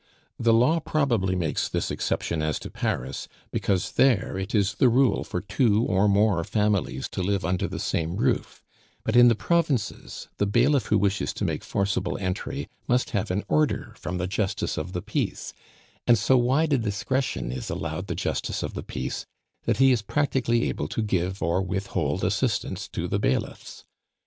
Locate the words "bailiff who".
10.47-10.97